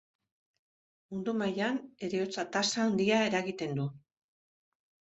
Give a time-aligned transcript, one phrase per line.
[1.11, 1.77] Mundu mailan,
[2.09, 3.91] heriotza-tasa handia eragiten du.